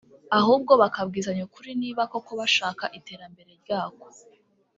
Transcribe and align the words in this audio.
ahubwo 0.39 0.71
bakabwizanya 0.81 1.41
ukuri 1.47 1.71
niba 1.81 2.01
koko 2.11 2.31
bashaka 2.39 2.85
Iterambere 2.99 3.51
ryako 3.61 4.07